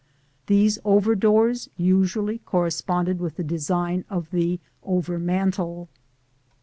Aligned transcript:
These 0.47 0.79
over 0.83 1.13
doors 1.13 1.69
usually 1.77 2.39
corresponded 2.39 3.19
with 3.19 3.35
the 3.35 3.43
design 3.43 4.03
of 4.09 4.31
the 4.31 4.59
over 4.81 5.19
mantel. 5.19 5.89